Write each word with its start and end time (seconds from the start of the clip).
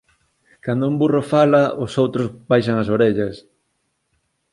Cando 0.65 0.83
un 0.91 0.95
burro 1.01 1.23
fala, 1.33 1.63
os 1.83 1.91
outros 2.03 2.27
baixan 2.49 2.75
as 2.79 2.91
orellas 2.95 3.35